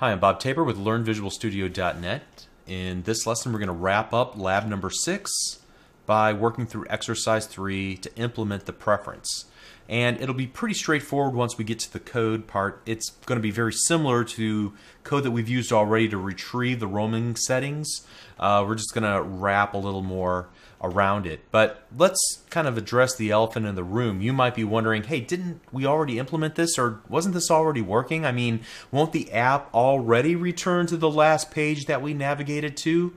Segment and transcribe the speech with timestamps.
[0.00, 2.46] Hi, I'm Bob Tabor with LearnVisualStudio.net.
[2.68, 5.58] In this lesson, we're going to wrap up lab number six
[6.06, 9.46] by working through exercise three to implement the preference.
[9.88, 12.80] And it'll be pretty straightforward once we get to the code part.
[12.86, 14.72] It's going to be very similar to
[15.02, 18.06] code that we've used already to retrieve the roaming settings.
[18.38, 20.48] Uh, we're just going to wrap a little more
[20.80, 21.40] around it.
[21.50, 24.20] But let's kind of address the elephant in the room.
[24.20, 28.24] You might be wondering, hey, didn't we already implement this or wasn't this already working?
[28.24, 33.12] I mean, won't the app already return to the last page that we navigated to?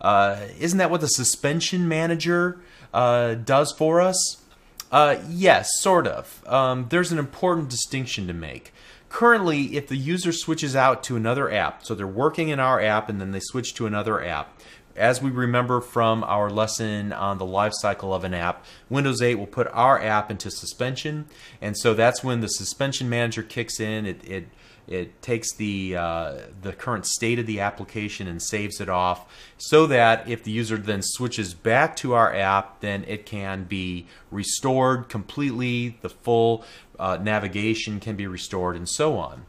[0.00, 2.60] Uh, isn't that what the suspension manager
[2.92, 4.42] uh, does for us?
[4.90, 6.46] Uh, yes, sort of.
[6.46, 8.72] Um, there's an important distinction to make.
[9.08, 13.08] Currently, if the user switches out to another app, so they're working in our app
[13.08, 14.60] and then they switch to another app,
[14.96, 19.36] as we remember from our lesson on the life cycle of an app, Windows 8
[19.36, 21.26] will put our app into suspension,
[21.60, 24.06] and so that's when the suspension manager kicks in.
[24.06, 24.48] It it,
[24.88, 29.26] it takes the uh, the current state of the application and saves it off,
[29.58, 34.06] so that if the user then switches back to our app, then it can be
[34.30, 35.98] restored completely.
[36.02, 36.64] The full
[36.98, 39.46] uh, navigation can be restored, and so on.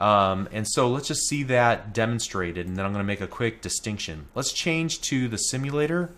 [0.00, 3.26] Um, and so let's just see that demonstrated, and then I'm going to make a
[3.26, 4.28] quick distinction.
[4.34, 6.10] Let's change to the simulator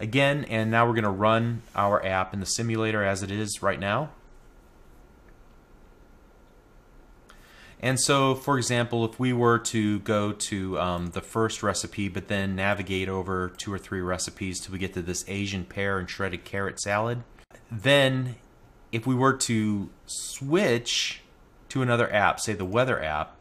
[0.00, 3.62] again, and now we're going to run our app in the simulator as it is
[3.62, 4.10] right now.
[7.78, 12.26] And so, for example, if we were to go to um, the first recipe, but
[12.26, 16.10] then navigate over two or three recipes till we get to this Asian pear and
[16.10, 17.22] shredded carrot salad,
[17.70, 18.36] then
[18.90, 21.20] if we were to switch
[21.76, 23.36] to another app, say the weather app,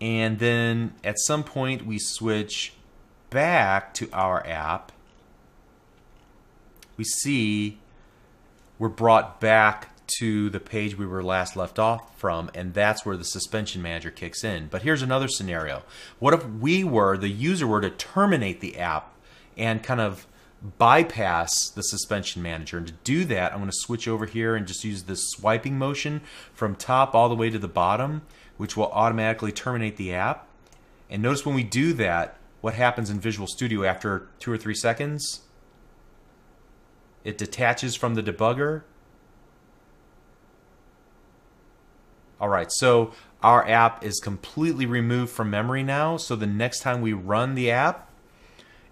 [0.00, 2.72] and then at some point we switch
[3.30, 4.92] back to our app,
[6.96, 7.78] we see
[8.78, 13.16] we're brought back to the page we were last left off from, and that's where
[13.16, 14.68] the suspension manager kicks in.
[14.68, 15.82] But here's another scenario.
[16.20, 19.12] What if we were, the user were to terminate the app
[19.56, 20.28] and kind of
[20.78, 22.78] bypass the suspension manager.
[22.78, 25.78] And to do that, I'm going to switch over here and just use this swiping
[25.78, 26.22] motion
[26.52, 28.22] from top all the way to the bottom,
[28.56, 30.48] which will automatically terminate the app.
[31.08, 34.74] And notice when we do that, what happens in Visual Studio after two or three
[34.74, 35.42] seconds?
[37.22, 38.82] It detaches from the debugger.
[42.40, 43.12] All right, so
[43.42, 46.16] our app is completely removed from memory now.
[46.16, 48.05] So the next time we run the app,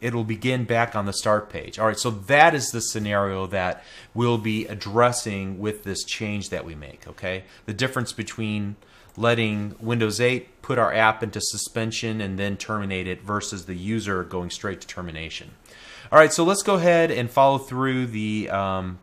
[0.04, 1.78] it'll begin back on the start page.
[1.78, 3.82] All right, so that is the scenario that
[4.12, 7.44] we'll be addressing with this change that we make, okay?
[7.64, 8.76] The difference between
[9.16, 14.22] letting Windows 8 put our app into suspension and then terminate it versus the user
[14.24, 15.52] going straight to termination.
[16.12, 18.98] All right, so let's go ahead and follow through the um,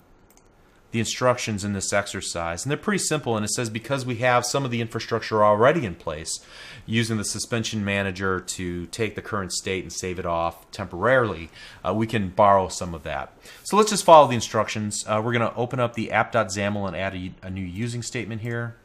[0.91, 2.63] the instructions in this exercise.
[2.63, 5.85] And they're pretty simple, and it says because we have some of the infrastructure already
[5.85, 6.39] in place,
[6.85, 11.49] using the suspension manager to take the current state and save it off temporarily,
[11.85, 13.33] uh, we can borrow some of that.
[13.63, 15.05] So let's just follow the instructions.
[15.07, 18.41] Uh, we're going to open up the app.xaml and add a, a new using statement
[18.41, 18.75] here.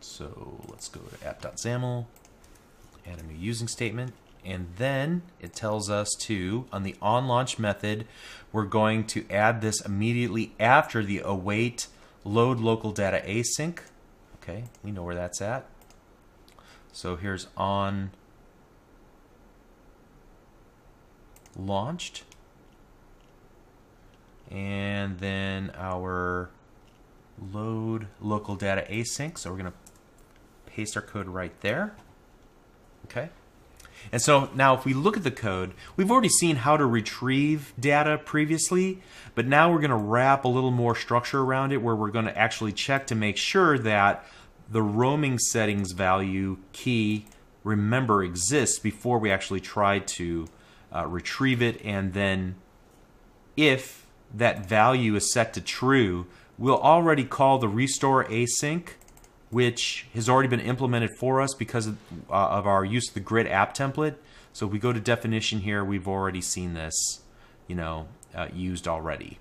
[0.00, 2.06] So let's go to app.xaml,
[3.06, 4.12] add a new using statement
[4.44, 8.06] and then it tells us to, on the on launch method,
[8.52, 11.86] we're going to add this immediately after the await
[12.24, 13.78] load local data async.
[14.42, 15.66] Okay, we know where that's at.
[16.92, 18.10] So here's on
[21.56, 22.24] launched.
[24.50, 26.48] And then our
[27.52, 29.38] load local data async.
[29.38, 31.94] So we're going to paste our code right there.
[33.04, 33.28] Okay.
[34.12, 37.72] And so now if we look at the code, we've already seen how to retrieve
[37.78, 39.02] data previously,
[39.34, 42.24] but now we're going to wrap a little more structure around it where we're going
[42.24, 44.24] to actually check to make sure that
[44.70, 47.26] the roaming settings value key
[47.64, 50.46] remember exists before we actually try to
[50.94, 51.80] uh, retrieve it.
[51.84, 52.56] And then
[53.56, 58.88] if that value is set to true, we'll already call the restore async
[59.50, 61.98] which has already been implemented for us because of,
[62.30, 64.14] uh, of, our use of the grid app template.
[64.52, 67.20] So if we go to definition here, we've already seen this,
[67.66, 69.38] you know, uh, used already.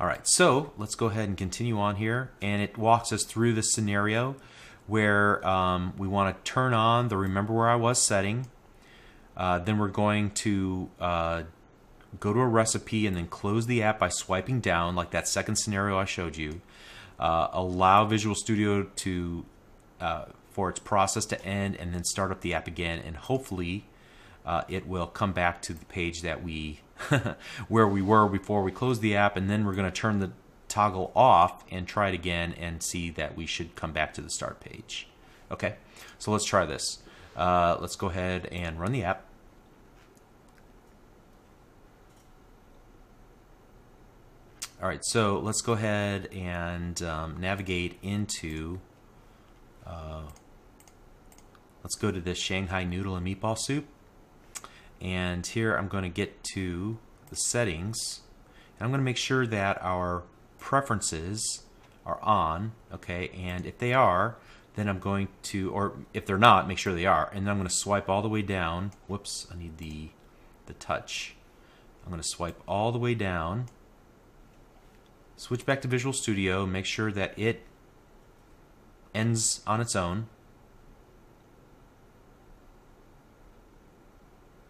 [0.00, 2.30] All right, so let's go ahead and continue on here.
[2.40, 4.36] And it walks us through the scenario
[4.86, 8.46] where um, we want to turn on the remember where I was setting.
[9.36, 11.42] Uh, then we're going to uh,
[12.18, 15.56] go to a recipe and then close the app by swiping down like that second
[15.56, 16.60] scenario I showed you
[17.18, 19.44] uh, allow Visual Studio to
[20.00, 23.84] uh, for its process to end and then start up the app again and hopefully
[24.48, 26.80] uh, it will come back to the page that we
[27.68, 30.32] where we were before we closed the app, and then we're going to turn the
[30.68, 34.30] toggle off and try it again and see that we should come back to the
[34.30, 35.06] start page.
[35.50, 35.76] Okay,
[36.18, 36.98] so let's try this.
[37.36, 39.27] Uh, let's go ahead and run the app.
[44.80, 48.78] All right, so let's go ahead and um, navigate into.
[49.84, 50.22] Uh,
[51.82, 53.86] let's go to this Shanghai noodle and meatball soup.
[55.00, 56.98] And here I'm going to get to
[57.28, 58.20] the settings.
[58.78, 60.22] And I'm going to make sure that our
[60.60, 61.64] preferences
[62.06, 63.30] are on, okay?
[63.30, 64.36] And if they are,
[64.76, 67.28] then I'm going to, or if they're not, make sure they are.
[67.34, 68.92] And then I'm going to swipe all the way down.
[69.08, 70.10] Whoops, I need the,
[70.66, 71.34] the touch.
[72.04, 73.66] I'm going to swipe all the way down.
[75.38, 76.66] Switch back to Visual Studio.
[76.66, 77.62] Make sure that it
[79.14, 80.26] ends on its own.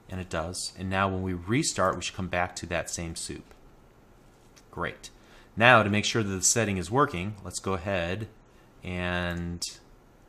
[0.09, 0.73] and it does.
[0.79, 3.55] And now when we restart, we should come back to that same soup.
[4.71, 5.11] Great.
[5.57, 8.29] Now to make sure that the setting is working, let's go ahead
[8.83, 9.63] and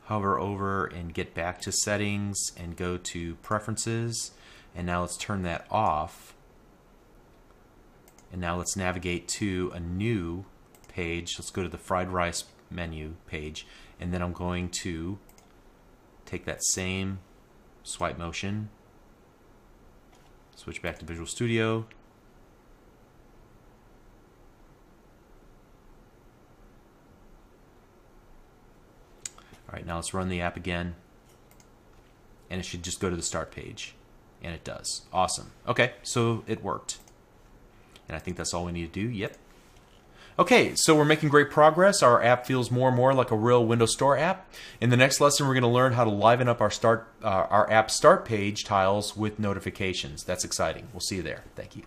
[0.04, 4.32] hover over and get back to settings and go to preferences.
[4.74, 6.34] And now let's turn that off.
[8.32, 10.44] And now let's navigate to a new
[10.88, 11.36] page.
[11.38, 13.66] Let's go to the fried rice menu page.
[13.98, 15.18] And then I'm going to
[16.24, 17.18] take that same
[17.82, 18.70] swipe motion
[20.60, 21.86] Switch back to Visual Studio.
[29.66, 30.96] All right, now let's run the app again.
[32.50, 33.94] And it should just go to the start page.
[34.42, 35.06] And it does.
[35.14, 35.50] Awesome.
[35.66, 36.98] Okay, so it worked.
[38.10, 39.08] And I think that's all we need to do.
[39.08, 39.36] Yep,
[40.40, 42.02] Okay, so we're making great progress.
[42.02, 44.50] Our app feels more and more like a real Windows Store app.
[44.80, 47.46] In the next lesson, we're going to learn how to liven up our start uh,
[47.50, 50.24] our app start page tiles with notifications.
[50.24, 50.88] That's exciting.
[50.92, 51.44] We'll see you there.
[51.54, 51.84] Thank you.